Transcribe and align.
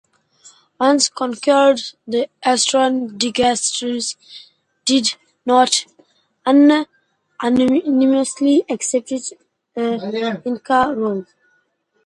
Once 0.79 1.09
conquered 1.09 1.79
the 2.07 2.27
eastern 2.43 3.19
Diaguitas 3.19 4.15
did 4.83 5.13
not 5.45 5.85
unanimously 7.43 8.65
accepted 8.67 9.21
Inca 9.75 10.91
rule. 10.97 11.27